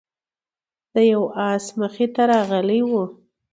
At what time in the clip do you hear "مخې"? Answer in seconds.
1.79-2.05